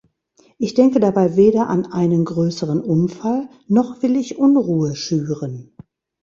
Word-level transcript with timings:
Ich 0.57 0.73
denke 0.73 0.99
dabei 0.99 1.35
weder 1.35 1.69
an 1.69 1.85
einen 1.93 2.25
größeren 2.25 2.81
Unfall, 2.81 3.47
noch 3.67 4.01
will 4.01 4.15
ich 4.15 4.39
Unruhe 4.39 4.95
schüren. 4.95 5.75